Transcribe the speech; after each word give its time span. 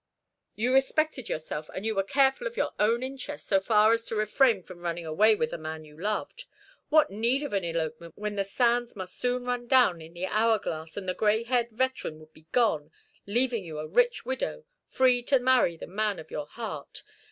You 0.55 0.73
respected 0.73 1.29
yourself, 1.29 1.69
and 1.75 1.85
you 1.85 1.93
were 1.93 2.01
careful 2.01 2.47
of 2.47 2.57
your 2.57 2.71
own 2.79 3.03
interests 3.03 3.47
so 3.47 3.59
far 3.59 3.93
as 3.93 4.03
to 4.07 4.15
refrain 4.15 4.63
from 4.63 4.79
running 4.79 5.05
away 5.05 5.35
with 5.35 5.51
the 5.51 5.59
man 5.59 5.85
you 5.85 5.95
loved. 5.95 6.45
What 6.89 7.11
need 7.11 7.43
of 7.43 7.53
an 7.53 7.63
elopement, 7.63 8.17
when 8.17 8.33
the 8.33 8.43
sands 8.43 8.95
must 8.95 9.15
soon 9.15 9.43
run 9.45 9.67
down 9.67 10.01
in 10.01 10.13
the 10.15 10.25
hourglass, 10.25 10.97
and 10.97 11.07
the 11.07 11.13
gray 11.13 11.43
haired 11.43 11.69
veteran 11.69 12.17
would 12.19 12.33
be 12.33 12.47
gone, 12.51 12.89
leaving 13.27 13.63
you 13.63 13.77
a 13.77 13.85
rich 13.85 14.25
widow, 14.25 14.65
free 14.87 15.21
to 15.21 15.37
marry 15.37 15.77
the 15.77 15.85
man 15.85 16.17
of 16.17 16.31
your 16.31 16.47
heart? 16.47 17.03